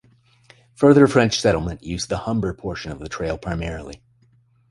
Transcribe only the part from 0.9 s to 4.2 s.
French settlement used the Humber portion of the trail primarily.